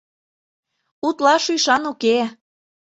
Утлаш 1.07 1.45
ӱшан 1.55 1.83
уке. 1.91 2.17